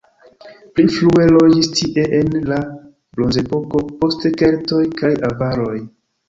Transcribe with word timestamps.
Pli 0.77 0.85
frue 0.93 1.27
loĝis 1.35 1.69
tie 1.79 2.05
en 2.21 2.31
la 2.53 2.57
bronzepoko, 3.19 3.83
poste 4.01 4.33
keltoj 4.43 4.81
kaj 5.03 5.13
avaroj. 5.31 5.79